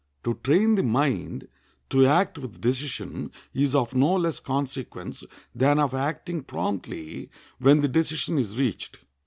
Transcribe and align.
To 0.23 0.33
train 0.43 0.73
the 0.73 0.81
mind 0.81 1.47
to 1.91 2.07
act 2.07 2.39
with 2.39 2.59
decision 2.59 3.31
is 3.53 3.75
of 3.75 3.93
no 3.93 4.15
less 4.15 4.39
consequence 4.39 5.23
than 5.53 5.77
of 5.77 5.93
acting 5.93 6.41
promptly 6.41 7.29
when 7.59 7.81
the 7.81 7.87
decision 7.87 8.39
is 8.39 8.57
reached. 8.57 9.01